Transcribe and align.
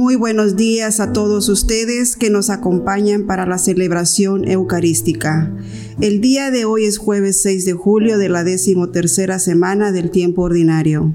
Muy 0.00 0.16
buenos 0.16 0.56
días 0.56 0.98
a 0.98 1.12
todos 1.12 1.50
ustedes 1.50 2.16
que 2.16 2.30
nos 2.30 2.48
acompañan 2.48 3.26
para 3.26 3.44
la 3.44 3.58
celebración 3.58 4.48
eucarística. 4.48 5.54
El 6.00 6.22
día 6.22 6.50
de 6.50 6.64
hoy 6.64 6.86
es 6.86 6.96
jueves 6.96 7.42
6 7.42 7.66
de 7.66 7.74
julio 7.74 8.16
de 8.16 8.30
la 8.30 8.42
decimotercera 8.42 9.38
semana 9.38 9.92
del 9.92 10.10
tiempo 10.10 10.40
ordinario. 10.40 11.14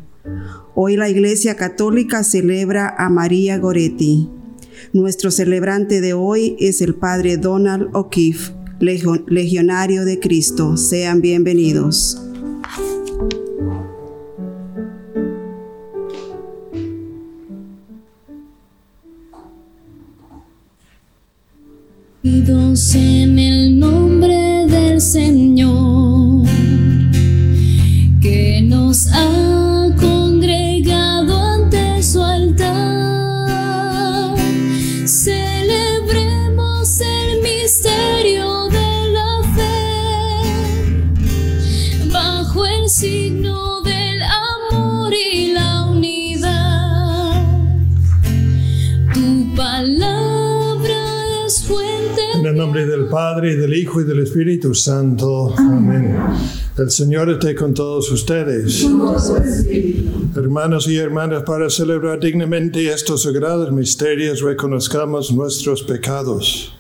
Hoy 0.76 0.98
la 0.98 1.10
Iglesia 1.10 1.56
Católica 1.56 2.24
celebra 2.24 2.94
a 2.96 3.10
María 3.10 3.58
Goretti. 3.58 4.30
Nuestro 4.94 5.32
celebrante 5.32 6.00
de 6.00 6.14
hoy 6.14 6.56
es 6.60 6.80
el 6.82 6.94
Padre 6.94 7.38
Donald 7.38 7.88
O'Keefe, 7.94 8.54
legionario 8.80 10.06
de 10.06 10.20
Cristo. 10.20 10.78
Sean 10.78 11.22
bienvenidos. 11.22 12.22
Del 53.56 53.74
Hijo, 53.74 54.02
y 54.02 54.04
del 54.04 54.20
Espíritu 54.20 54.74
Santo. 54.74 55.54
Amén. 55.58 56.16
El 56.78 56.92
Señor 56.92 57.30
esté 57.30 57.56
con 57.56 57.74
todos 57.74 58.12
ustedes. 58.12 58.86
Hermanos 60.36 60.88
y 60.88 60.98
hermanas, 60.98 61.44
para 61.44 61.70
celebrar 61.70 62.20
dignamente 62.20 62.92
estos 62.92 63.24
sagrados 63.24 63.72
misterios, 63.72 64.42
reconozcamos 64.42 65.32
nuestros 65.32 65.84
pecados. 65.84 66.75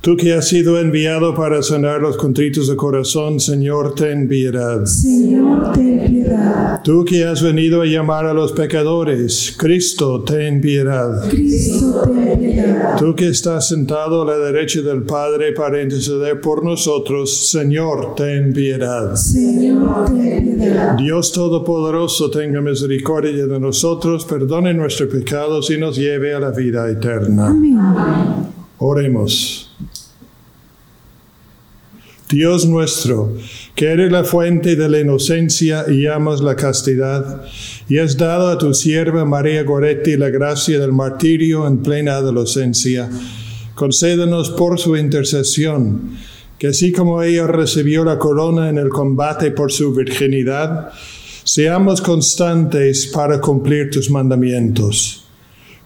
Tú 0.00 0.16
que 0.16 0.32
has 0.32 0.48
sido 0.48 0.80
enviado 0.80 1.34
para 1.34 1.62
sanar 1.62 2.00
los 2.00 2.16
contritos 2.16 2.68
de 2.68 2.76
corazón, 2.76 3.38
Señor, 3.38 3.94
ten 3.94 4.26
piedad. 4.26 4.86
Señor, 4.86 5.74
ten 5.74 6.06
piedad. 6.06 6.80
Tú 6.82 7.04
que 7.04 7.24
has 7.24 7.42
venido 7.42 7.82
a 7.82 7.84
llamar 7.84 8.24
a 8.24 8.32
los 8.32 8.52
pecadores, 8.52 9.54
Cristo, 9.58 10.22
ten 10.22 10.62
piedad. 10.62 11.28
Cristo, 11.28 12.10
ten 12.14 12.40
piedad. 12.40 12.96
Tú 12.98 13.14
que 13.14 13.28
estás 13.28 13.68
sentado 13.68 14.22
a 14.22 14.24
la 14.24 14.38
derecha 14.38 14.80
del 14.80 15.02
Padre 15.02 15.52
para 15.52 15.82
interceder 15.82 16.40
por 16.40 16.64
nosotros, 16.64 17.50
Señor, 17.50 18.14
ten 18.14 18.54
piedad. 18.54 19.14
Señor, 19.16 20.06
ten 20.06 20.58
piedad. 20.58 20.96
Dios 20.96 21.30
Todopoderoso, 21.30 22.30
tenga 22.30 22.62
misericordia 22.62 23.46
de 23.46 23.60
nosotros, 23.60 24.24
perdone 24.24 24.72
nuestros 24.72 25.10
pecados 25.10 25.70
y 25.70 25.76
nos 25.76 25.94
lleve 25.98 26.32
a 26.32 26.40
la 26.40 26.52
vida 26.52 26.90
eterna. 26.90 27.48
Amén. 27.48 28.59
Oremos. 28.82 29.70
Dios 32.30 32.64
nuestro, 32.64 33.36
que 33.74 33.88
eres 33.88 34.10
la 34.10 34.24
fuente 34.24 34.74
de 34.74 34.88
la 34.88 35.00
inocencia 35.00 35.84
y 35.86 36.06
amas 36.06 36.40
la 36.40 36.56
castidad, 36.56 37.44
y 37.90 37.98
has 37.98 38.16
dado 38.16 38.48
a 38.48 38.56
tu 38.56 38.72
sierva 38.72 39.26
María 39.26 39.64
Goretti 39.64 40.16
la 40.16 40.30
gracia 40.30 40.78
del 40.78 40.92
martirio 40.92 41.66
en 41.66 41.82
plena 41.82 42.14
adolescencia, 42.14 43.10
concédenos 43.74 44.48
por 44.48 44.78
su 44.78 44.96
intercesión, 44.96 46.16
que 46.58 46.68
así 46.68 46.90
como 46.90 47.22
ella 47.22 47.46
recibió 47.46 48.02
la 48.02 48.18
corona 48.18 48.70
en 48.70 48.78
el 48.78 48.88
combate 48.88 49.50
por 49.50 49.70
su 49.70 49.92
virginidad, 49.92 50.90
seamos 51.44 52.00
constantes 52.00 53.08
para 53.08 53.42
cumplir 53.42 53.90
tus 53.90 54.08
mandamientos 54.08 55.29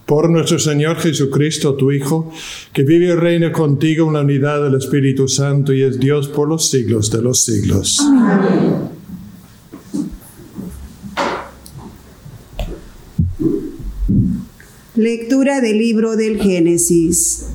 por 0.06 0.28
nuestro 0.28 0.58
Señor 0.58 0.96
Jesucristo, 0.96 1.74
tu 1.74 1.90
Hijo, 1.90 2.30
que 2.72 2.82
vive 2.82 3.06
y 3.06 3.12
reina 3.12 3.52
contigo 3.52 4.08
en 4.08 4.14
la 4.14 4.20
unidad 4.20 4.62
del 4.62 4.74
Espíritu 4.74 5.28
Santo 5.28 5.72
y 5.72 5.82
es 5.82 5.98
Dios 5.98 6.28
por 6.28 6.48
los 6.48 6.68
siglos 6.68 7.10
de 7.10 7.22
los 7.22 7.42
siglos. 7.42 8.00
Amén. 8.00 8.94
Lectura 14.96 15.60
del 15.60 15.78
libro 15.78 16.14
del 16.14 16.40
Génesis. 16.40 17.46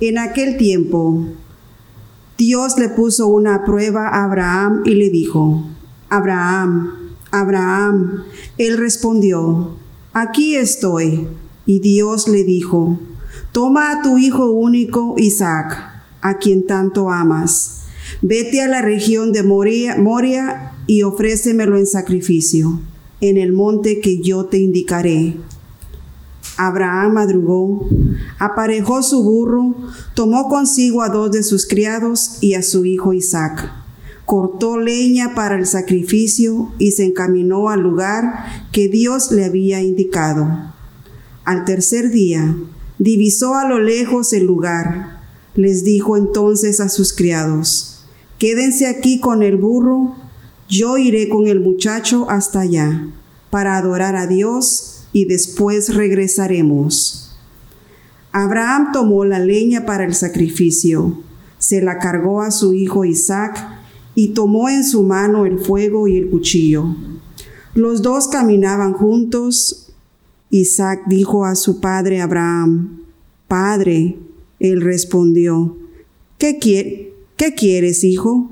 En 0.00 0.18
aquel 0.18 0.58
tiempo, 0.58 1.28
Dios 2.36 2.76
le 2.78 2.90
puso 2.90 3.28
una 3.28 3.64
prueba 3.64 4.08
a 4.08 4.24
Abraham 4.24 4.82
y 4.84 4.94
le 4.94 5.08
dijo, 5.08 5.64
Abraham, 6.10 7.14
Abraham, 7.30 8.24
él 8.58 8.76
respondió, 8.76 9.76
aquí 10.12 10.56
estoy. 10.56 11.26
Y 11.66 11.80
Dios 11.80 12.28
le 12.28 12.44
dijo, 12.44 12.98
toma 13.52 13.92
a 13.92 14.02
tu 14.02 14.18
hijo 14.18 14.50
único, 14.50 15.14
Isaac, 15.18 15.78
a 16.20 16.38
quien 16.38 16.66
tanto 16.66 17.10
amas, 17.10 17.82
vete 18.20 18.62
a 18.62 18.68
la 18.68 18.82
región 18.82 19.32
de 19.32 19.42
Moria, 19.42 20.68
y 20.86 21.02
ofrécemelo 21.04 21.78
en 21.78 21.86
sacrificio, 21.86 22.80
en 23.20 23.36
el 23.36 23.52
monte 23.52 24.00
que 24.00 24.20
yo 24.20 24.46
te 24.46 24.58
indicaré. 24.58 25.36
Abraham 26.56 27.14
madrugó, 27.14 27.88
aparejó 28.38 29.02
su 29.02 29.22
burro, 29.22 29.74
tomó 30.14 30.48
consigo 30.48 31.02
a 31.02 31.08
dos 31.08 31.30
de 31.32 31.42
sus 31.42 31.66
criados 31.66 32.38
y 32.40 32.54
a 32.54 32.62
su 32.62 32.84
hijo 32.84 33.12
Isaac. 33.12 33.72
Cortó 34.26 34.78
leña 34.78 35.34
para 35.34 35.56
el 35.56 35.66
sacrificio 35.66 36.72
y 36.78 36.92
se 36.92 37.04
encaminó 37.04 37.68
al 37.68 37.80
lugar 37.80 38.44
que 38.70 38.88
Dios 38.88 39.32
le 39.32 39.44
había 39.44 39.82
indicado. 39.82 40.71
Al 41.44 41.64
tercer 41.64 42.10
día, 42.10 42.54
divisó 42.98 43.56
a 43.56 43.68
lo 43.68 43.80
lejos 43.80 44.32
el 44.32 44.44
lugar. 44.44 45.20
Les 45.54 45.82
dijo 45.82 46.16
entonces 46.16 46.80
a 46.80 46.88
sus 46.88 47.12
criados, 47.12 48.04
quédense 48.38 48.86
aquí 48.86 49.20
con 49.20 49.42
el 49.42 49.56
burro, 49.56 50.14
yo 50.68 50.96
iré 50.98 51.28
con 51.28 51.46
el 51.46 51.60
muchacho 51.60 52.30
hasta 52.30 52.60
allá, 52.60 53.08
para 53.50 53.76
adorar 53.76 54.16
a 54.16 54.26
Dios 54.26 55.04
y 55.12 55.26
después 55.26 55.94
regresaremos. 55.94 57.36
Abraham 58.30 58.92
tomó 58.92 59.24
la 59.26 59.40
leña 59.40 59.84
para 59.84 60.04
el 60.04 60.14
sacrificio, 60.14 61.18
se 61.58 61.82
la 61.82 61.98
cargó 61.98 62.40
a 62.40 62.50
su 62.50 62.72
hijo 62.72 63.04
Isaac 63.04 63.62
y 64.14 64.28
tomó 64.28 64.68
en 64.68 64.84
su 64.84 65.02
mano 65.02 65.44
el 65.44 65.58
fuego 65.58 66.08
y 66.08 66.16
el 66.16 66.30
cuchillo. 66.30 66.96
Los 67.74 68.00
dos 68.00 68.28
caminaban 68.28 68.94
juntos 68.94 69.91
Isaac 70.52 71.04
dijo 71.06 71.46
a 71.46 71.54
su 71.54 71.80
padre 71.80 72.20
Abraham, 72.20 73.00
Padre, 73.48 74.18
él 74.60 74.82
respondió, 74.82 75.78
¿qué, 76.36 76.58
¿qué 77.36 77.54
quieres, 77.54 78.04
hijo? 78.04 78.50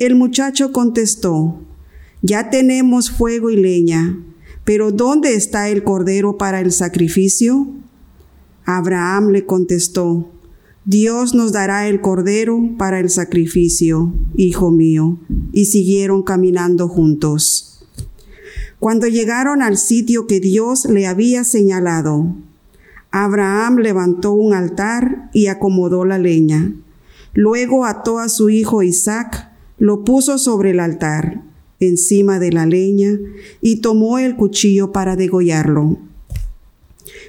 El 0.00 0.16
muchacho 0.16 0.72
contestó, 0.72 1.60
Ya 2.20 2.50
tenemos 2.50 3.12
fuego 3.12 3.48
y 3.50 3.56
leña, 3.56 4.18
pero 4.64 4.90
¿dónde 4.90 5.36
está 5.36 5.68
el 5.68 5.84
cordero 5.84 6.36
para 6.36 6.60
el 6.60 6.72
sacrificio? 6.72 7.68
Abraham 8.64 9.28
le 9.28 9.46
contestó, 9.46 10.28
Dios 10.84 11.32
nos 11.32 11.52
dará 11.52 11.86
el 11.86 12.00
cordero 12.00 12.60
para 12.76 12.98
el 12.98 13.08
sacrificio, 13.08 14.12
hijo 14.34 14.72
mío. 14.72 15.20
Y 15.52 15.66
siguieron 15.66 16.24
caminando 16.24 16.88
juntos. 16.88 17.79
Cuando 18.80 19.06
llegaron 19.06 19.60
al 19.60 19.76
sitio 19.76 20.26
que 20.26 20.40
Dios 20.40 20.86
le 20.86 21.06
había 21.06 21.44
señalado, 21.44 22.34
Abraham 23.10 23.76
levantó 23.76 24.32
un 24.32 24.54
altar 24.54 25.28
y 25.34 25.48
acomodó 25.48 26.06
la 26.06 26.18
leña. 26.18 26.72
Luego 27.34 27.84
ató 27.84 28.18
a 28.18 28.30
su 28.30 28.48
hijo 28.48 28.82
Isaac, 28.82 29.50
lo 29.76 30.02
puso 30.02 30.38
sobre 30.38 30.70
el 30.70 30.80
altar, 30.80 31.42
encima 31.78 32.38
de 32.38 32.52
la 32.52 32.64
leña, 32.64 33.18
y 33.60 33.82
tomó 33.82 34.18
el 34.18 34.34
cuchillo 34.34 34.92
para 34.92 35.14
degollarlo. 35.14 35.98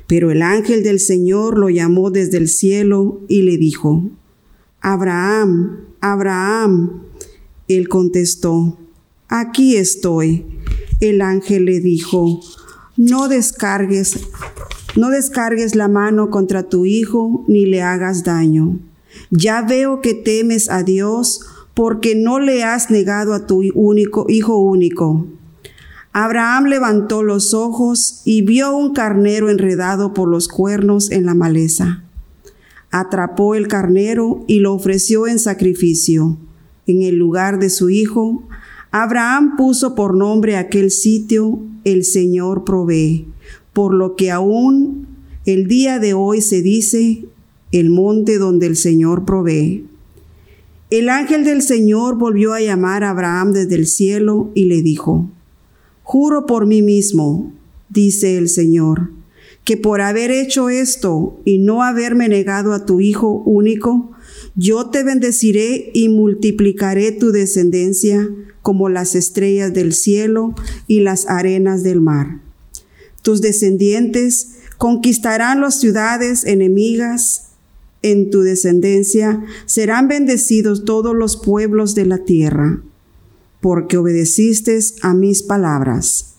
Pero 0.07 0.31
el 0.31 0.43
ángel 0.43 0.83
del 0.83 1.01
Señor 1.01 1.57
lo 1.57 1.69
llamó 1.69 2.11
desde 2.11 2.37
el 2.37 2.47
cielo 2.47 3.19
y 3.27 3.41
le 3.41 3.57
dijo, 3.57 4.09
Abraham, 4.79 5.81
Abraham. 5.99 7.03
Él 7.67 7.89
contestó, 7.89 8.79
aquí 9.27 9.75
estoy. 9.75 10.45
El 11.01 11.21
ángel 11.21 11.65
le 11.65 11.79
dijo, 11.79 12.39
no 12.95 13.27
descargues, 13.27 14.19
no 14.95 15.09
descargues 15.09 15.75
la 15.75 15.87
mano 15.87 16.29
contra 16.29 16.69
tu 16.69 16.85
hijo 16.85 17.43
ni 17.47 17.65
le 17.65 17.81
hagas 17.81 18.23
daño. 18.23 18.77
Ya 19.31 19.63
veo 19.63 19.99
que 20.01 20.13
temes 20.13 20.69
a 20.69 20.83
Dios 20.83 21.41
porque 21.73 22.13
no 22.13 22.39
le 22.39 22.63
has 22.63 22.91
negado 22.91 23.33
a 23.33 23.47
tu 23.47 23.63
único 23.73 24.27
hijo 24.29 24.59
único. 24.59 25.25
Abraham 26.13 26.65
levantó 26.65 27.23
los 27.23 27.55
ojos 27.55 28.21
y 28.23 28.43
vio 28.43 28.75
un 28.75 28.93
carnero 28.93 29.49
enredado 29.49 30.13
por 30.13 30.29
los 30.29 30.47
cuernos 30.47 31.09
en 31.09 31.25
la 31.25 31.33
maleza. 31.33 32.03
Atrapó 32.91 33.55
el 33.55 33.67
carnero 33.67 34.43
y 34.47 34.59
lo 34.59 34.73
ofreció 34.73 35.25
en 35.25 35.39
sacrificio. 35.39 36.37
En 36.85 37.01
el 37.01 37.15
lugar 37.15 37.57
de 37.57 37.71
su 37.71 37.89
hijo, 37.89 38.43
Abraham 38.91 39.55
puso 39.55 39.95
por 39.95 40.15
nombre 40.15 40.57
aquel 40.57 40.91
sitio, 40.91 41.59
el 41.85 42.03
Señor 42.03 42.65
provee, 42.65 43.25
por 43.71 43.93
lo 43.93 44.17
que 44.17 44.31
aún 44.31 45.07
el 45.45 45.67
día 45.67 45.97
de 45.97 46.13
hoy 46.13 46.41
se 46.41 46.61
dice, 46.61 47.23
el 47.71 47.89
monte 47.89 48.37
donde 48.37 48.67
el 48.67 48.75
Señor 48.75 49.23
provee. 49.23 49.85
El 50.89 51.07
ángel 51.07 51.45
del 51.45 51.61
Señor 51.61 52.17
volvió 52.17 52.53
a 52.53 52.59
llamar 52.59 53.05
a 53.05 53.11
Abraham 53.11 53.53
desde 53.53 53.75
el 53.75 53.87
cielo 53.87 54.51
y 54.55 54.65
le 54.65 54.81
dijo, 54.81 55.29
Juro 56.03 56.45
por 56.45 56.65
mí 56.65 56.81
mismo, 56.81 57.53
dice 57.87 58.37
el 58.37 58.49
Señor, 58.49 59.11
que 59.63 59.77
por 59.77 60.01
haber 60.01 60.31
hecho 60.31 60.69
esto 60.69 61.39
y 61.45 61.59
no 61.59 61.81
haberme 61.81 62.27
negado 62.27 62.73
a 62.73 62.85
tu 62.85 62.99
Hijo 62.99 63.41
único, 63.45 64.11
yo 64.55 64.89
te 64.89 65.03
bendeciré 65.03 65.91
y 65.93 66.09
multiplicaré 66.09 67.11
tu 67.11 67.31
descendencia 67.31 68.29
como 68.61 68.89
las 68.89 69.15
estrellas 69.15 69.73
del 69.73 69.93
cielo 69.93 70.53
y 70.87 71.01
las 71.01 71.27
arenas 71.27 71.83
del 71.83 72.01
mar. 72.01 72.41
Tus 73.21 73.41
descendientes 73.41 74.57
conquistarán 74.77 75.61
las 75.61 75.79
ciudades 75.79 76.43
enemigas. 76.45 77.47
En 78.03 78.31
tu 78.31 78.41
descendencia 78.41 79.43
serán 79.65 80.07
bendecidos 80.07 80.85
todos 80.85 81.15
los 81.15 81.37
pueblos 81.37 81.93
de 81.93 82.05
la 82.05 82.17
tierra 82.19 82.81
porque 83.61 83.97
obedeciste 83.97 84.77
a 85.03 85.13
mis 85.13 85.43
palabras. 85.43 86.33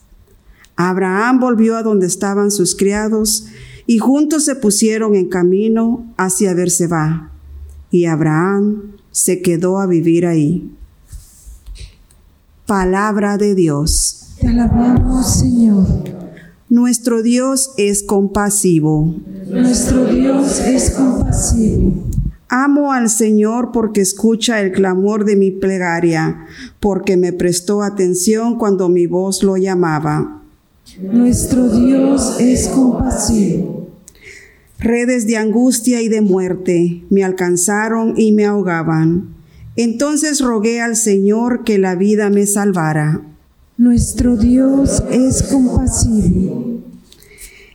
Abraham 0.77 1.39
volvió 1.41 1.77
a 1.77 1.83
donde 1.83 2.07
estaban 2.07 2.51
sus 2.51 2.75
criados 2.75 3.47
y 3.87 3.99
juntos 3.99 4.45
se 4.45 4.57
pusieron 4.57 5.15
en 5.15 5.29
camino 5.29 6.13
hacia 6.17 6.53
Berseba. 6.55 7.32
Y 7.93 8.07
Abraham 8.07 8.97
se 9.13 9.43
quedó 9.43 9.79
a 9.79 9.87
vivir 9.87 10.27
ahí. 10.27 10.69
Palabra 12.67 13.37
de 13.37 13.55
Dios. 13.55 14.35
Te 14.41 14.49
alabamos, 14.49 15.27
Señor. 15.27 15.87
Nuestro 16.71 17.23
Dios 17.23 17.75
es 17.77 18.03
compasivo. 18.03 19.15
Nuestro 19.47 20.07
Dios 20.07 20.59
es 20.61 20.93
compasivo. 20.93 21.93
Amo 22.49 22.93
al 22.93 23.11
Señor 23.11 23.73
porque 23.73 24.01
escucha 24.01 24.61
el 24.61 24.73
clamor 24.73 25.27
de 25.27 25.37
mi 25.37 25.51
plegaria, 25.51 26.47
porque 26.81 27.19
me 27.19 27.35
prestó 27.35 27.83
atención 27.83 28.57
cuando 28.57 28.89
mi 28.89 29.07
voz 29.07 29.43
lo 29.43 29.59
llamaba. 29.59 30.43
Nuestro 31.01 31.69
Dios 31.69 32.41
es 32.41 32.69
compasivo. 32.69 33.82
Redes 34.83 35.29
de 35.29 35.37
angustia 35.37 36.03
y 36.03 36.09
de 36.09 36.23
muerte 36.23 37.05
me 37.09 37.23
alcanzaron 37.23 38.15
y 38.17 38.33
me 38.33 38.47
ahogaban. 38.47 39.29
Entonces 39.77 40.41
rogué 40.41 40.81
al 40.81 40.97
Señor 40.97 41.63
que 41.63 41.79
la 41.79 41.95
vida 41.95 42.31
me 42.31 42.47
salvara. 42.47 43.23
Nuestro 43.79 44.37
Dios 44.37 45.05
es 45.09 45.45
compasivo. 45.45 46.81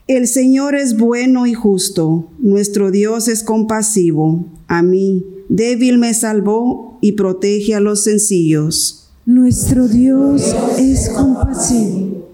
El 0.06 0.28
Señor 0.28 0.76
es 0.76 0.98
bueno 0.98 1.48
y 1.48 1.54
justo, 1.54 2.30
nuestro 2.40 2.92
Dios 2.92 3.30
es 3.30 3.42
compasivo. 3.42 4.46
A 4.68 4.82
mí, 4.82 5.26
débil 5.48 6.00
me 6.00 6.14
salvó 6.14 6.98
y 7.00 7.14
protege 7.14 7.74
a 7.74 7.80
los 7.80 8.04
sencillos. 8.04 9.12
Nuestro 9.26 9.88
Dios 9.88 10.54
es 10.78 11.08
compasivo. 11.08 12.28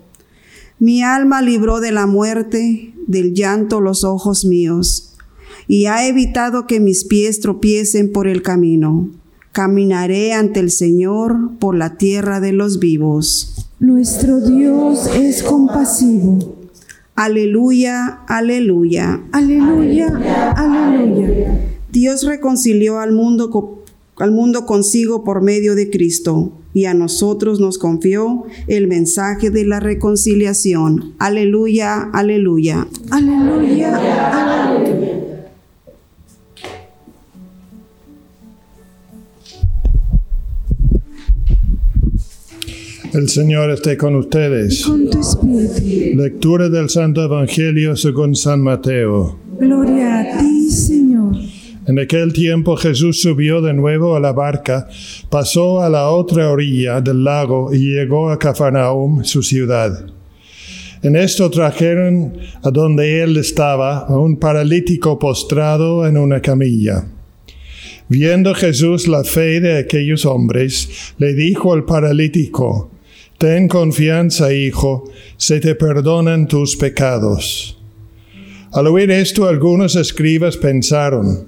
Mi 0.80 1.04
alma 1.04 1.44
libró 1.44 1.80
de 1.80 1.92
la 1.92 2.08
muerte, 2.08 2.93
del 3.08 3.34
llanto 3.34 3.82
los 3.82 4.04
ojos 4.04 4.46
míos, 4.46 5.16
y 5.68 5.86
ha 5.86 6.08
evitado 6.08 6.68
que 6.68 6.80
mis 6.80 7.06
pies 7.06 7.40
tropiecen 7.40 8.12
por 8.12 8.28
el 8.28 8.42
camino. 8.42 9.10
Caminaré 9.52 10.34
ante 10.34 10.60
el 10.60 10.72
Señor 10.72 11.52
por 11.60 11.76
la 11.76 11.98
tierra 11.98 12.40
de 12.40 12.54
los 12.54 12.80
vivos. 12.80 13.70
Nuestro 13.80 14.40
Dios 14.40 15.08
es 15.16 15.44
compasivo. 15.44 16.56
Aleluya, 17.16 18.22
aleluya. 18.28 19.22
Aleluya, 19.32 20.08
aleluya. 20.56 21.60
Dios 21.92 22.24
reconcilió 22.26 23.00
al 23.00 23.12
mundo, 23.12 23.84
al 24.18 24.32
mundo 24.32 24.66
consigo 24.66 25.24
por 25.24 25.44
medio 25.44 25.76
de 25.76 25.92
Cristo 25.92 26.54
y 26.74 26.86
a 26.86 26.94
nosotros 26.94 27.60
nos 27.60 27.78
confió 27.78 28.44
el 28.68 28.88
mensaje 28.88 29.50
de 29.50 29.66
la 29.66 29.80
reconciliación. 29.80 31.14
Aleluya, 31.20 32.10
aleluya. 32.14 32.88
Aleluya, 33.12 33.96
aleluya. 34.68 35.14
El 43.14 43.30
Señor 43.30 43.70
esté 43.70 43.96
con 43.96 44.16
ustedes. 44.16 44.84
Con 44.88 45.08
tu 45.08 45.20
espíritu. 45.20 46.18
Lectura 46.18 46.68
del 46.68 46.90
Santo 46.90 47.24
Evangelio 47.24 47.96
según 47.96 48.36
San 48.36 48.62
Mateo. 48.62 49.38
Gloria 49.60 50.20
a 50.20 50.38
ti. 50.40 50.63
En 51.86 52.00
aquel 52.00 52.32
tiempo 52.32 52.78
Jesús 52.78 53.22
subió 53.22 53.62
de 53.62 53.74
nuevo 53.74 54.16
a 54.16 54.20
la 54.22 54.32
barca, 54.32 54.88
pasó 55.30 55.82
a 55.82 55.90
la 55.90 56.10
otra 56.10 56.50
orilla 56.50 57.02
del 57.02 57.26
lago 57.26 57.74
y 57.74 57.94
llegó 57.94 58.30
a 58.30 58.40
Cafarnaum, 58.40 59.26
su 59.26 59.44
ciudad. 59.44 60.06
En 61.02 61.18
esto 61.18 61.50
trajeron 61.50 62.38
a 62.64 62.72
donde 62.72 63.22
él 63.22 63.36
estaba 63.36 64.00
a 64.00 64.18
un 64.18 64.38
paralítico 64.38 65.20
postrado 65.20 66.08
en 66.08 66.18
una 66.18 66.42
camilla. 66.42 67.06
Viendo 68.08 68.54
Jesús 68.54 69.10
la 69.10 69.26
fe 69.26 69.60
de 69.60 69.80
aquellos 69.80 70.26
hombres, 70.26 71.14
le 71.18 71.34
dijo 71.34 71.74
al 71.74 71.84
paralítico, 71.84 72.92
Ten 73.38 73.68
confianza, 73.68 74.54
hijo, 74.54 75.12
se 75.36 75.60
te 75.60 75.76
perdonan 75.76 76.48
tus 76.48 76.78
pecados. 76.78 77.78
Al 78.72 78.88
oír 78.88 79.12
esto, 79.12 79.50
algunos 79.50 79.98
escribas 79.98 80.56
pensaron, 80.56 81.48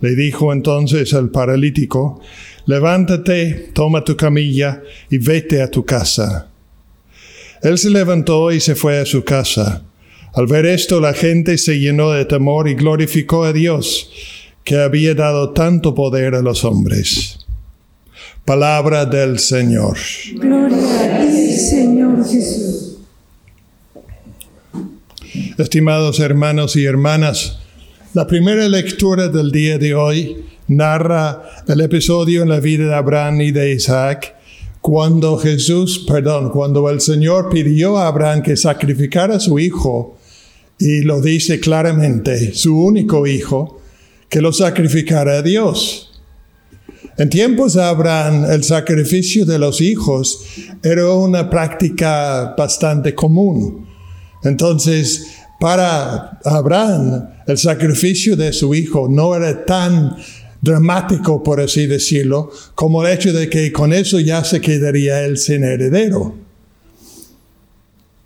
le 0.00 0.14
dijo 0.14 0.52
entonces 0.52 1.14
al 1.14 1.30
paralítico, 1.30 2.20
levántate, 2.66 3.70
toma 3.72 4.04
tu 4.04 4.16
camilla 4.16 4.82
y 5.10 5.18
vete 5.18 5.62
a 5.62 5.70
tu 5.70 5.84
casa. 5.84 6.48
Él 7.62 7.78
se 7.78 7.90
levantó 7.90 8.52
y 8.52 8.60
se 8.60 8.74
fue 8.74 8.98
a 8.98 9.06
su 9.06 9.24
casa. 9.24 9.82
Al 10.34 10.46
ver 10.46 10.66
esto, 10.66 11.00
la 11.00 11.14
gente 11.14 11.56
se 11.58 11.78
llenó 11.78 12.10
de 12.10 12.24
temor 12.24 12.68
y 12.68 12.74
glorificó 12.74 13.44
a 13.44 13.52
Dios, 13.52 14.10
que 14.64 14.76
había 14.76 15.14
dado 15.14 15.50
tanto 15.50 15.94
poder 15.94 16.34
a 16.34 16.42
los 16.42 16.64
hombres. 16.64 17.38
Palabra 18.44 19.06
del 19.06 19.38
Señor. 19.38 19.96
Gloria 20.34 21.22
a 21.22 21.26
ti, 21.26 21.52
Señor 21.52 22.28
Jesús. 22.28 22.98
Estimados 25.56 26.20
hermanos 26.20 26.76
y 26.76 26.84
hermanas, 26.84 27.60
la 28.14 28.28
primera 28.28 28.68
lectura 28.68 29.26
del 29.26 29.50
día 29.50 29.76
de 29.76 29.92
hoy 29.92 30.44
narra 30.68 31.42
el 31.66 31.80
episodio 31.80 32.42
en 32.42 32.48
la 32.48 32.60
vida 32.60 32.86
de 32.86 32.94
Abraham 32.94 33.40
y 33.40 33.50
de 33.50 33.72
Isaac 33.72 34.36
cuando 34.80 35.36
Jesús, 35.36 36.04
perdón, 36.06 36.50
cuando 36.50 36.88
el 36.88 37.00
Señor 37.00 37.48
pidió 37.50 37.98
a 37.98 38.06
Abraham 38.06 38.42
que 38.42 38.56
sacrificara 38.56 39.36
a 39.36 39.40
su 39.40 39.58
hijo 39.58 40.16
y 40.78 41.00
lo 41.02 41.20
dice 41.20 41.58
claramente, 41.58 42.54
su 42.54 42.78
único 42.78 43.26
hijo, 43.26 43.80
que 44.28 44.40
lo 44.40 44.52
sacrificara 44.52 45.38
a 45.38 45.42
Dios. 45.42 46.12
En 47.18 47.28
tiempos 47.28 47.74
de 47.74 47.82
Abraham, 47.82 48.44
el 48.48 48.62
sacrificio 48.62 49.44
de 49.44 49.58
los 49.58 49.80
hijos 49.80 50.44
era 50.84 51.10
una 51.10 51.50
práctica 51.50 52.54
bastante 52.56 53.12
común. 53.12 53.88
Entonces, 54.44 55.33
para 55.64 56.40
Abraham, 56.44 57.26
el 57.46 57.56
sacrificio 57.56 58.36
de 58.36 58.52
su 58.52 58.74
hijo 58.74 59.08
no 59.08 59.34
era 59.34 59.64
tan 59.64 60.14
dramático, 60.60 61.42
por 61.42 61.58
así 61.58 61.86
decirlo, 61.86 62.50
como 62.74 63.02
el 63.02 63.14
hecho 63.14 63.32
de 63.32 63.48
que 63.48 63.72
con 63.72 63.94
eso 63.94 64.20
ya 64.20 64.44
se 64.44 64.60
quedaría 64.60 65.24
él 65.24 65.38
sin 65.38 65.64
heredero. 65.64 66.34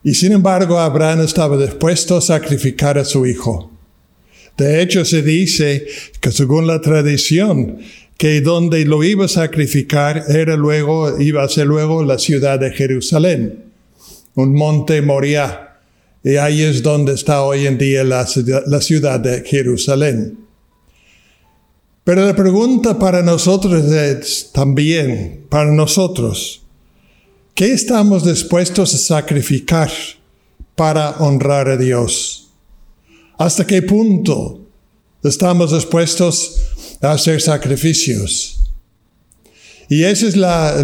Y 0.02 0.14
sin 0.14 0.32
embargo, 0.32 0.80
Abraham 0.80 1.20
estaba 1.20 1.56
dispuesto 1.56 2.16
a 2.16 2.20
sacrificar 2.20 2.98
a 2.98 3.04
su 3.04 3.24
hijo. 3.24 3.70
De 4.56 4.82
hecho, 4.82 5.04
se 5.04 5.22
dice 5.22 5.86
que 6.20 6.32
según 6.32 6.66
la 6.66 6.80
tradición, 6.80 7.78
que 8.16 8.40
donde 8.40 8.84
lo 8.84 9.04
iba 9.04 9.26
a 9.26 9.28
sacrificar 9.28 10.24
era 10.26 10.56
luego, 10.56 11.20
iba 11.20 11.44
a 11.44 11.48
ser 11.48 11.68
luego 11.68 12.02
la 12.02 12.18
ciudad 12.18 12.58
de 12.58 12.72
Jerusalén, 12.72 13.62
un 14.34 14.54
monte 14.54 15.02
Moriah. 15.02 15.67
Y 16.22 16.36
ahí 16.36 16.62
es 16.62 16.82
donde 16.82 17.14
está 17.14 17.42
hoy 17.42 17.66
en 17.66 17.78
día 17.78 18.04
la, 18.04 18.26
la 18.66 18.80
ciudad 18.80 19.20
de 19.20 19.42
Jerusalén. 19.44 20.38
Pero 22.04 22.24
la 22.24 22.34
pregunta 22.34 22.98
para 22.98 23.22
nosotros 23.22 23.84
es 23.84 24.50
también, 24.52 25.44
para 25.50 25.70
nosotros, 25.70 26.62
¿qué 27.54 27.72
estamos 27.72 28.24
dispuestos 28.24 28.94
a 28.94 28.98
sacrificar 28.98 29.90
para 30.74 31.10
honrar 31.18 31.68
a 31.68 31.76
Dios? 31.76 32.48
¿Hasta 33.36 33.66
qué 33.66 33.82
punto 33.82 34.66
estamos 35.22 35.72
dispuestos 35.72 36.56
a 37.02 37.12
hacer 37.12 37.40
sacrificios? 37.40 38.57
Y 39.88 40.04
esa 40.04 40.28
es 40.28 40.36
la, 40.36 40.82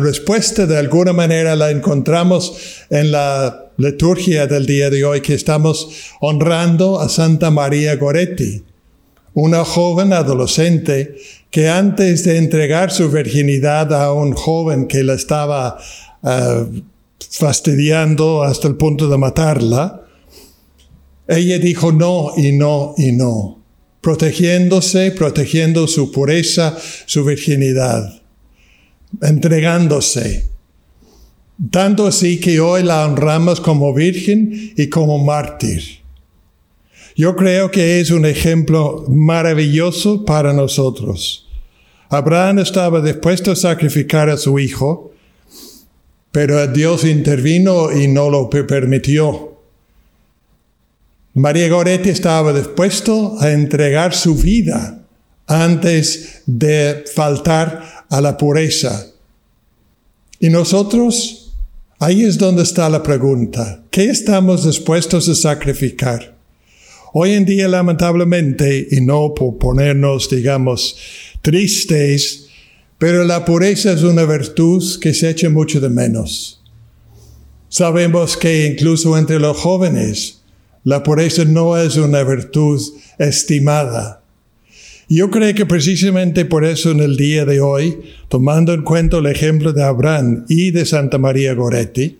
respuesta, 0.00 0.66
de 0.66 0.78
alguna 0.78 1.12
manera 1.12 1.56
la 1.56 1.72
encontramos 1.72 2.56
en 2.88 3.10
la 3.10 3.72
liturgia 3.76 4.46
del 4.46 4.64
día 4.64 4.90
de 4.90 5.04
hoy, 5.04 5.20
que 5.20 5.34
estamos 5.34 5.90
honrando 6.20 7.00
a 7.00 7.08
Santa 7.08 7.50
María 7.50 7.96
Goretti, 7.96 8.62
una 9.34 9.64
joven 9.64 10.12
adolescente 10.12 11.16
que 11.50 11.68
antes 11.68 12.24
de 12.24 12.36
entregar 12.36 12.92
su 12.92 13.10
virginidad 13.10 13.92
a 13.92 14.12
un 14.12 14.32
joven 14.32 14.86
que 14.86 15.02
la 15.02 15.14
estaba 15.14 15.78
uh, 16.22 16.80
fastidiando 17.30 18.44
hasta 18.44 18.68
el 18.68 18.76
punto 18.76 19.08
de 19.08 19.18
matarla, 19.18 20.02
ella 21.26 21.58
dijo 21.58 21.90
no 21.90 22.32
y 22.36 22.52
no 22.52 22.94
y 22.96 23.12
no, 23.12 23.62
protegiéndose, 24.00 25.10
protegiendo 25.10 25.88
su 25.88 26.12
pureza, 26.12 26.76
su 27.06 27.24
virginidad, 27.24 28.22
entregándose. 29.22 30.48
Tanto 31.70 32.06
así 32.06 32.38
que 32.38 32.60
hoy 32.60 32.82
la 32.82 33.04
honramos 33.04 33.60
como 33.60 33.92
virgen 33.92 34.72
y 34.76 34.88
como 34.88 35.18
mártir. 35.24 35.98
Yo 37.16 37.34
creo 37.34 37.70
que 37.70 38.00
es 38.00 38.12
un 38.12 38.24
ejemplo 38.24 39.04
maravilloso 39.08 40.24
para 40.24 40.52
nosotros. 40.52 41.48
Abraham 42.10 42.60
estaba 42.60 43.00
dispuesto 43.00 43.50
a 43.50 43.56
sacrificar 43.56 44.30
a 44.30 44.36
su 44.36 44.58
hijo, 44.58 45.12
pero 46.30 46.64
Dios 46.68 47.04
intervino 47.04 47.90
y 47.90 48.06
no 48.06 48.30
lo 48.30 48.48
permitió. 48.48 49.58
María 51.34 51.68
Goretti 51.68 52.10
estaba 52.10 52.52
dispuesto 52.52 53.36
a 53.40 53.50
entregar 53.50 54.14
su 54.14 54.36
vida 54.36 55.02
antes 55.46 56.42
de 56.46 57.04
faltar 57.14 57.97
a 58.08 58.20
la 58.20 58.36
pureza. 58.36 59.06
Y 60.40 60.50
nosotros, 60.50 61.54
ahí 61.98 62.22
es 62.22 62.38
donde 62.38 62.62
está 62.62 62.88
la 62.88 63.02
pregunta. 63.02 63.82
¿Qué 63.90 64.04
estamos 64.04 64.64
dispuestos 64.64 65.28
a 65.28 65.34
sacrificar? 65.34 66.36
Hoy 67.12 67.32
en 67.32 67.44
día, 67.44 67.68
lamentablemente, 67.68 68.86
y 68.90 69.00
no 69.00 69.32
por 69.34 69.58
ponernos, 69.58 70.28
digamos, 70.28 70.96
tristes, 71.42 72.48
pero 72.98 73.24
la 73.24 73.44
pureza 73.44 73.92
es 73.92 74.02
una 74.02 74.24
virtud 74.24 75.00
que 75.00 75.14
se 75.14 75.30
echa 75.30 75.48
mucho 75.48 75.80
de 75.80 75.88
menos. 75.88 76.62
Sabemos 77.68 78.36
que 78.36 78.66
incluso 78.66 79.16
entre 79.16 79.38
los 79.38 79.56
jóvenes, 79.56 80.42
la 80.84 81.02
pureza 81.02 81.44
no 81.44 81.76
es 81.76 81.96
una 81.96 82.22
virtud 82.22 82.80
estimada. 83.18 84.22
Yo 85.10 85.30
creo 85.30 85.54
que 85.54 85.64
precisamente 85.64 86.44
por 86.44 86.66
eso 86.66 86.90
en 86.90 87.00
el 87.00 87.16
día 87.16 87.46
de 87.46 87.62
hoy, 87.62 87.98
tomando 88.28 88.74
en 88.74 88.82
cuenta 88.82 89.16
el 89.16 89.26
ejemplo 89.26 89.72
de 89.72 89.82
Abraham 89.82 90.44
y 90.48 90.70
de 90.70 90.84
Santa 90.84 91.16
María 91.16 91.54
Goretti, 91.54 92.18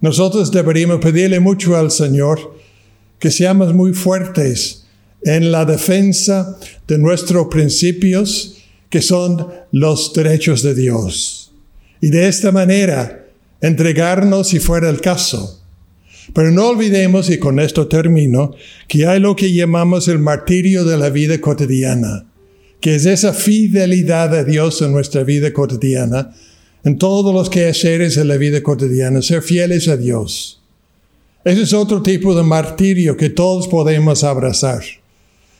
nosotros 0.00 0.52
deberíamos 0.52 1.00
pedirle 1.00 1.40
mucho 1.40 1.76
al 1.76 1.90
Señor 1.90 2.54
que 3.18 3.30
seamos 3.30 3.72
muy 3.74 3.94
fuertes 3.94 4.84
en 5.22 5.50
la 5.50 5.64
defensa 5.64 6.58
de 6.86 6.98
nuestros 6.98 7.48
principios 7.48 8.58
que 8.90 9.00
son 9.00 9.48
los 9.72 10.12
derechos 10.12 10.62
de 10.62 10.74
Dios. 10.74 11.52
Y 12.00 12.10
de 12.10 12.28
esta 12.28 12.52
manera 12.52 13.26
entregarnos 13.62 14.48
si 14.48 14.60
fuera 14.60 14.90
el 14.90 15.00
caso 15.00 15.57
pero 16.34 16.50
no 16.50 16.68
olvidemos, 16.68 17.30
y 17.30 17.38
con 17.38 17.60
esto 17.60 17.88
termino, 17.88 18.52
que 18.86 19.06
hay 19.06 19.20
lo 19.20 19.36
que 19.36 19.52
llamamos 19.52 20.08
el 20.08 20.18
martirio 20.18 20.84
de 20.84 20.98
la 20.98 21.10
vida 21.10 21.40
cotidiana, 21.40 22.26
que 22.80 22.94
es 22.94 23.06
esa 23.06 23.32
fidelidad 23.32 24.34
a 24.34 24.44
Dios 24.44 24.80
en 24.82 24.92
nuestra 24.92 25.24
vida 25.24 25.52
cotidiana, 25.52 26.34
en 26.84 26.98
todos 26.98 27.34
los 27.34 27.50
quehaceres 27.50 28.14
de 28.14 28.24
la 28.24 28.36
vida 28.36 28.62
cotidiana, 28.62 29.22
ser 29.22 29.42
fieles 29.42 29.88
a 29.88 29.96
Dios. 29.96 30.62
Ese 31.44 31.62
es 31.62 31.72
otro 31.72 32.02
tipo 32.02 32.34
de 32.34 32.42
martirio 32.42 33.16
que 33.16 33.30
todos 33.30 33.68
podemos 33.68 34.22
abrazar. 34.24 34.82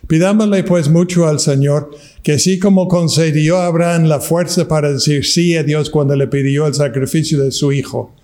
Pidámosle 0.07 0.65
pues 0.65 0.89
mucho 0.89 1.27
al 1.27 1.41
Señor 1.41 1.91
que 2.23 2.33
así 2.33 2.59
como 2.59 2.89
concedió 2.89 3.59
a 3.59 3.67
Abraham 3.67 4.05
la 4.05 4.21
fuerza 4.21 4.67
para 4.69 4.93
decir 4.93 5.25
sí 5.27 5.57
a 5.57 5.63
Dios 5.63 5.91
cuando 5.91 6.17
le 6.17 6.27
pidió 6.29 6.67
el 6.67 6.75
sacrificio 6.75 7.43
de 7.43 7.53
su 7.53 7.73
hijo, 7.73 8.15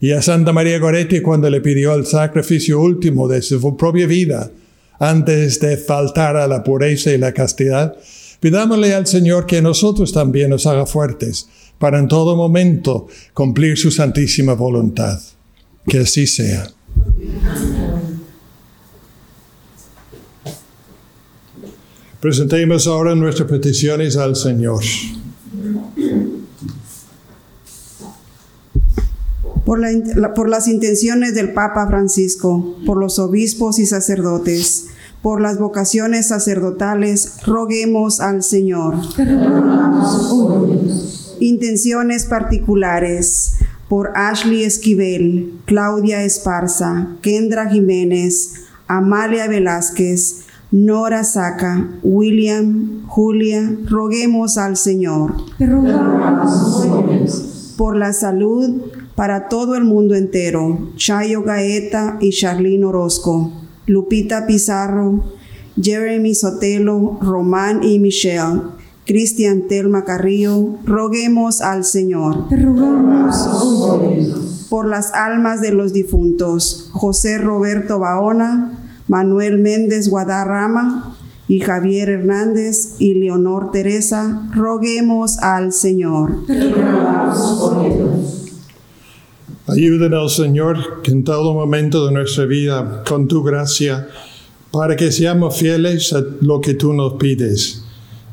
y 0.00 0.12
a 0.12 0.22
Santa 0.22 0.52
María 0.52 0.78
Goretti 0.78 1.20
cuando 1.20 1.50
le 1.50 1.60
pidió 1.60 1.94
el 1.94 2.06
sacrificio 2.06 2.80
último 2.80 3.28
de 3.28 3.42
su 3.42 3.76
propia 3.76 4.06
vida 4.06 4.50
antes 4.98 5.60
de 5.60 5.76
faltar 5.76 6.36
a 6.36 6.48
la 6.48 6.62
pureza 6.62 7.12
y 7.12 7.18
la 7.18 7.32
castidad, 7.32 7.96
pidámosle 8.40 8.94
al 8.94 9.06
Señor 9.06 9.46
que 9.46 9.62
nosotros 9.62 10.12
también 10.12 10.50
nos 10.50 10.66
haga 10.66 10.86
fuertes 10.86 11.48
para 11.78 11.98
en 11.98 12.08
todo 12.08 12.36
momento 12.36 13.06
cumplir 13.32 13.78
su 13.78 13.90
santísima 13.90 14.54
voluntad. 14.54 15.20
Que 15.86 16.00
así 16.00 16.26
sea. 16.26 16.70
Presentemos 22.20 22.86
ahora 22.86 23.14
nuestras 23.14 23.48
peticiones 23.48 24.16
al 24.16 24.36
Señor. 24.36 24.82
Por, 29.68 29.80
la, 29.80 30.32
por 30.32 30.48
las 30.48 30.66
intenciones 30.66 31.34
del 31.34 31.52
Papa 31.52 31.86
Francisco, 31.88 32.78
por 32.86 32.96
los 32.96 33.18
obispos 33.18 33.78
y 33.78 33.84
sacerdotes, 33.84 34.86
por 35.20 35.42
las 35.42 35.58
vocaciones 35.58 36.28
sacerdotales, 36.28 37.42
roguemos 37.44 38.20
al 38.20 38.42
Señor. 38.42 38.94
Intenciones 41.38 42.24
particulares 42.24 43.56
por 43.90 44.12
Ashley 44.16 44.64
Esquivel, 44.64 45.52
Claudia 45.66 46.22
Esparza, 46.22 47.08
Kendra 47.20 47.68
Jiménez, 47.68 48.54
Amalia 48.86 49.48
Velázquez, 49.48 50.44
Nora 50.70 51.24
Saca, 51.24 51.90
William, 52.02 53.06
Julia, 53.06 53.76
roguemos 53.86 54.56
al 54.56 54.78
Señor. 54.78 55.34
Por 57.76 57.96
la 57.96 58.14
salud 58.14 58.80
para 59.18 59.48
todo 59.48 59.74
el 59.74 59.82
mundo 59.82 60.14
entero, 60.14 60.92
Chayo 60.94 61.42
Gaeta 61.42 62.18
y 62.20 62.30
Charlene 62.30 62.84
Orozco, 62.84 63.50
Lupita 63.84 64.46
Pizarro, 64.46 65.24
Jeremy 65.74 66.36
Sotelo, 66.36 67.18
Román 67.20 67.82
y 67.82 67.98
Michelle, 67.98 68.60
Cristian 69.06 69.62
Telma 69.62 70.04
Carrillo, 70.04 70.76
roguemos 70.84 71.62
al 71.62 71.84
Señor. 71.84 72.48
Te 72.48 72.58
rogamos, 72.58 73.34
oh. 73.54 74.00
Por 74.70 74.86
las 74.86 75.12
almas 75.12 75.60
de 75.60 75.72
los 75.72 75.92
difuntos, 75.92 76.88
José 76.92 77.38
Roberto 77.38 77.98
Baona, 77.98 78.78
Manuel 79.08 79.58
Méndez 79.58 80.08
Guadarrama 80.10 81.16
y 81.48 81.58
Javier 81.58 82.08
Hernández 82.08 82.94
y 83.00 83.14
Leonor 83.14 83.72
Teresa, 83.72 84.48
roguemos 84.54 85.38
al 85.38 85.72
Señor. 85.72 86.46
Te 86.46 86.70
rogamos, 86.70 87.36
oh. 87.60 88.37
Ayúdanos, 89.68 90.36
Señor, 90.36 91.02
en 91.04 91.24
todo 91.24 91.52
momento 91.52 92.06
de 92.06 92.12
nuestra 92.12 92.46
vida, 92.46 93.02
con 93.06 93.28
tu 93.28 93.42
gracia, 93.42 94.08
para 94.70 94.96
que 94.96 95.12
seamos 95.12 95.58
fieles 95.58 96.12
a 96.14 96.24
lo 96.40 96.60
que 96.60 96.72
tú 96.74 96.94
nos 96.94 97.14
pides. 97.14 97.84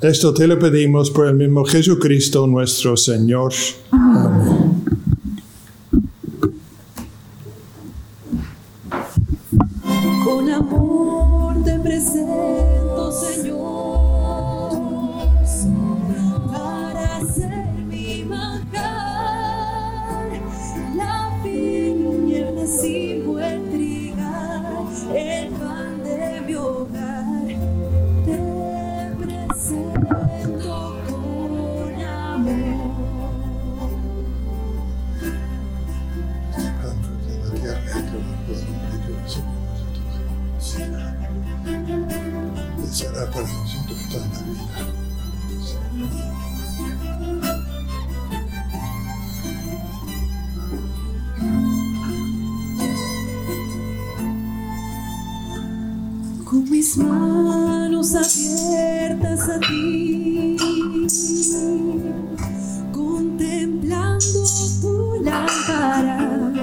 Esto 0.01 0.33
te 0.33 0.47
lo 0.47 0.57
pedimos 0.57 1.09
por 1.11 1.27
el 1.27 1.35
mismo 1.35 1.65
Jesucristo 1.65 2.47
nuestro 2.47 2.95
Señor. 2.95 3.53
Amén. 3.91 4.83
Con 10.23 10.49
amor 10.49 11.63
te 11.63 11.79
presento, 11.79 13.11
Señor, 13.11 13.84
mis 56.95 56.97
manos 56.97 58.15
abiertas 58.15 59.49
a 59.49 59.59
ti, 59.59 60.57
contemplando 62.91 64.43
tu 64.81 65.23
lámpara, 65.23 66.53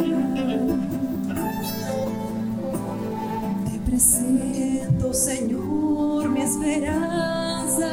te 3.64 3.90
presento, 3.90 5.12
Señor, 5.12 6.28
mi 6.28 6.42
esperanza. 6.42 7.88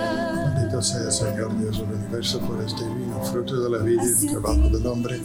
Bendito 0.55 0.81
sea, 0.81 1.11
Señor 1.11 1.57
Dios 1.59 1.79
del 1.79 1.91
universo, 1.91 2.39
por 2.41 2.61
este 2.63 2.83
divino 2.85 3.21
fruto 3.23 3.61
de 3.61 3.69
la 3.69 3.83
vida 3.83 4.03
y 4.03 4.07
el 4.07 4.31
trabajo 4.31 4.69
del 4.69 4.85
hombre 4.85 5.21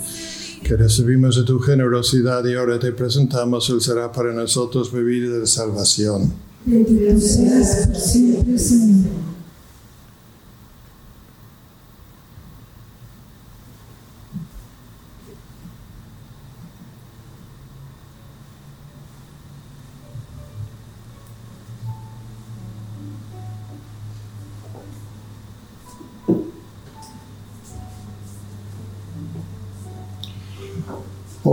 que 0.63 0.77
recibimos 0.77 1.37
de 1.37 1.45
tu 1.45 1.61
generosidad 1.61 2.43
y 2.47 2.55
ahora 2.55 2.79
te 2.79 2.91
presentamos, 2.93 3.69
Él 3.69 3.83
será 3.83 4.11
para 4.11 4.33
nosotros 4.33 4.91
bebida 4.91 5.39
de 5.39 5.47
salvación. 5.47 6.44
Bendito 6.67 7.21
seas 7.21 7.87
por 7.89 7.97
siempre, 7.97 8.59
Señor. 8.59 9.24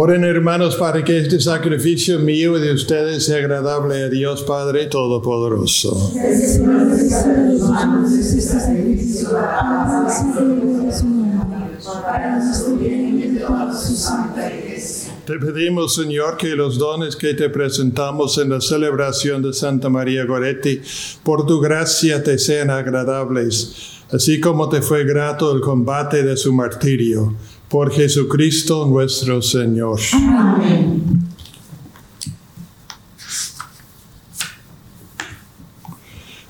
Oren 0.04 0.24
hermanos 0.24 0.78
para 0.78 1.04
que 1.04 1.20
este 1.20 1.40
sacrificio 1.40 2.18
mío 2.18 2.58
y 2.58 2.62
de 2.62 2.74
ustedes 2.74 3.24
sea 3.24 3.38
agradable 3.38 4.02
a 4.02 4.10
Dios 4.10 4.42
Padre 4.42 4.88
Todopoderoso. 4.88 6.12
Te 15.24 15.38
pedimos, 15.38 15.94
Señor, 15.94 16.38
que 16.38 16.56
los 16.56 16.80
dones 16.80 17.16
que 17.16 17.36
te 17.36 17.52
presentamos 17.52 18.40
en 18.40 18.50
la 18.50 18.60
celebración 18.60 19.44
de 19.44 19.54
Santa 19.54 19.90
María 19.90 20.26
Goretti, 20.26 20.82
por 21.22 21.46
tu 21.46 21.60
gracia 21.60 22.24
te 22.24 22.40
sean 22.40 22.72
agradables, 22.72 24.02
así 24.12 24.42
como 24.42 24.68
te 24.68 24.82
fue 24.82 25.04
grato 25.04 25.54
el 25.54 25.62
combate 25.62 26.24
de 26.24 26.36
su 26.38 26.52
martirio. 26.54 27.36
Por 27.72 27.90
Jesucristo 27.90 28.86
nuestro 28.86 29.42
Señor. 29.42 29.98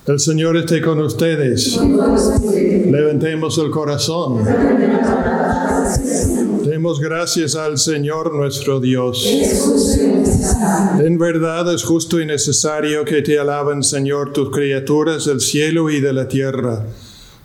El 0.07 0.19
Señor 0.19 0.57
esté 0.57 0.81
con 0.81 0.99
ustedes. 0.99 1.77
Levantemos 1.77 3.59
el 3.59 3.69
corazón. 3.69 4.43
Demos 6.65 6.99
gracias 6.99 7.55
al 7.55 7.77
Señor 7.77 8.33
nuestro 8.33 8.79
Dios. 8.79 9.23
En 10.99 11.19
verdad 11.19 11.71
es 11.71 11.83
justo 11.83 12.19
y 12.19 12.25
necesario 12.25 13.05
que 13.05 13.21
te 13.21 13.37
alaben, 13.37 13.83
Señor, 13.83 14.33
tus 14.33 14.49
criaturas 14.49 15.25
del 15.25 15.39
cielo 15.39 15.91
y 15.91 16.01
de 16.01 16.13
la 16.13 16.27
tierra. 16.27 16.87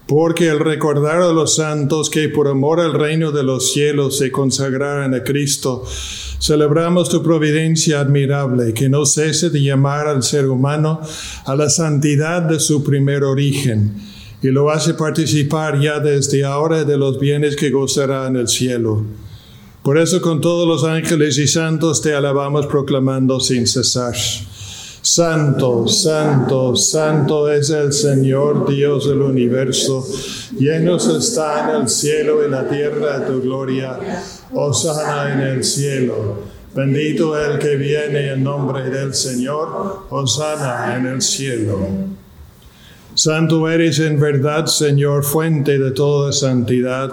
Porque 0.07 0.51
al 0.51 0.61
recordar 0.61 1.21
a 1.21 1.33
los 1.33 1.57
santos 1.57 2.11
que 2.11 2.29
por 2.29 2.47
amor 2.47 2.79
al 2.79 2.95
reino 2.95 3.33
de 3.33 3.42
los 3.42 3.73
cielos 3.73 4.19
se 4.19 4.31
consagraron 4.31 5.14
a 5.14 5.25
Cristo, 5.25 5.85
celebramos 6.38 7.09
tu 7.09 7.25
providencia 7.25 7.99
admirable, 7.99 8.73
que 8.73 8.88
no 8.88 9.05
cese 9.05 9.51
de 9.51 9.62
llamar 9.62 10.07
al 10.07 10.23
ser 10.23 10.47
humano 10.47 11.01
a 11.45 11.57
la 11.57 11.69
santidad 11.69 12.42
de 12.42 12.61
su 12.61 12.85
primer 12.85 13.25
origen, 13.25 13.95
y 14.42 14.49
lo 14.49 14.71
hace 14.71 14.95
participar 14.95 15.81
ya 15.81 15.99
desde 15.99 16.45
ahora 16.45 16.85
de 16.85 16.97
los 16.97 17.19
bienes 17.19 17.57
que 17.57 17.71
gozará 17.71 18.29
en 18.29 18.37
el 18.37 18.47
cielo. 18.47 19.05
Por 19.83 19.99
eso 19.99 20.21
con 20.21 20.40
todos 20.40 20.69
los 20.69 20.85
ángeles 20.85 21.37
y 21.38 21.49
santos 21.49 22.01
te 22.01 22.14
alabamos 22.14 22.66
proclamando 22.66 23.40
sin 23.40 23.66
cesar. 23.66 24.14
Santo, 25.07 25.87
santo, 25.87 26.75
santo 26.75 27.49
es 27.49 27.71
el 27.71 27.92
Señor 27.92 28.69
Dios 28.69 29.09
del 29.09 29.21
universo. 29.21 30.05
Llenos 30.59 31.07
está 31.07 31.71
en 31.71 31.83
el 31.83 31.88
cielo 31.88 32.45
y 32.45 32.51
la 32.51 32.69
tierra 32.69 33.21
de 33.21 33.27
tu 33.27 33.40
gloria. 33.40 33.97
Osana 34.53 35.33
en 35.33 35.40
el 35.42 35.62
cielo. 35.62 36.42
Bendito 36.75 37.40
el 37.40 37.57
que 37.61 37.77
viene 37.77 38.33
en 38.33 38.42
nombre 38.42 38.90
del 38.90 39.14
Señor. 39.14 40.07
Osana 40.11 40.97
en 40.97 41.07
el 41.07 41.23
cielo. 41.23 41.79
Santo 43.14 43.71
eres 43.71 44.01
en 44.01 44.19
verdad, 44.19 44.66
Señor, 44.66 45.23
fuente 45.23 45.79
de 45.79 45.92
toda 45.92 46.33
santidad. 46.33 47.12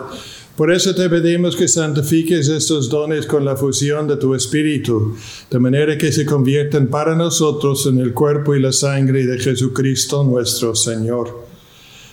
Por 0.56 0.72
eso 0.72 0.94
te 0.94 1.10
pedimos 1.10 1.56
que 1.56 1.68
santifiques 1.68 2.48
estos 2.48 2.88
dones 2.88 3.26
con 3.26 3.44
la 3.44 3.58
fusión 3.58 4.08
de 4.08 4.18
tu 4.18 4.36
Espíritu, 4.36 5.16
de 5.50 5.58
manera 5.58 5.98
que 5.98 6.12
se 6.12 6.28
conviertan 6.28 6.88
para 6.88 7.16
nosotros 7.16 7.88
en 7.88 7.98
el 7.98 8.14
cuerpo 8.14 8.54
y 8.54 8.62
la 8.62 8.72
sangre 8.72 9.26
de 9.26 9.40
Jesucristo 9.40 10.24
nuestro 10.24 10.76
Señor, 10.76 11.48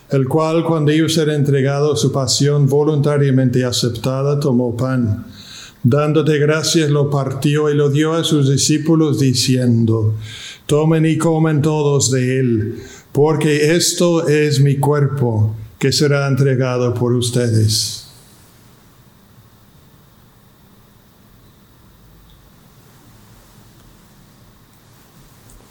el 0.08 0.26
cual 0.26 0.64
cuando 0.64 0.90
iba 0.90 1.06
a 1.06 1.10
ser 1.10 1.28
entregado 1.28 1.92
a 1.92 1.96
su 1.98 2.12
pasión 2.12 2.66
voluntariamente 2.66 3.62
aceptada, 3.62 4.40
tomó 4.40 4.74
pan. 4.74 5.26
Dándote 5.82 6.38
gracias, 6.38 6.88
lo 6.88 7.10
partió 7.10 7.68
y 7.68 7.74
lo 7.74 7.90
dio 7.90 8.14
a 8.14 8.24
sus 8.24 8.50
discípulos 8.50 9.18
diciendo, 9.20 10.14
tomen 10.64 11.04
y 11.04 11.18
comen 11.18 11.60
todos 11.60 12.10
de 12.10 12.40
él, 12.40 12.78
porque 13.12 13.74
esto 13.74 14.26
es 14.28 14.60
mi 14.60 14.76
cuerpo 14.76 15.54
que 15.78 15.92
será 15.92 16.26
entregado 16.26 16.94
por 16.94 17.12
ustedes. 17.12 17.99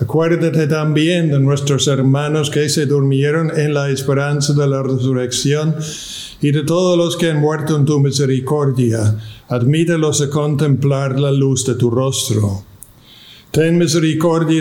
Acuérdate 0.00 0.66
también 0.66 1.30
de 1.30 1.38
nuestros 1.38 1.86
hermanos 1.86 2.48
que 2.48 2.70
se 2.70 2.86
durmieron 2.86 3.52
en 3.58 3.74
la 3.74 3.90
esperanza 3.90 4.54
de 4.54 4.66
la 4.66 4.82
resurrección 4.82 5.76
y 6.40 6.52
de 6.52 6.62
todos 6.62 6.96
los 6.96 7.18
que 7.18 7.30
han 7.30 7.40
muerto 7.40 7.76
en 7.76 7.84
tu 7.84 8.00
misericordia. 8.00 9.16
Admítelos 9.48 10.22
a 10.22 10.30
contemplar 10.30 11.20
la 11.20 11.30
luz 11.30 11.66
de 11.66 11.74
tu 11.74 11.90
rostro. 11.90 12.64
Ten 13.50 13.76
misericordia 13.76 14.58